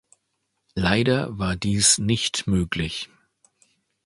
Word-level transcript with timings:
Leider 0.73 1.37
war 1.37 1.55
dies 1.55 1.99
nicht 1.99 2.47
möglich. 2.47 3.07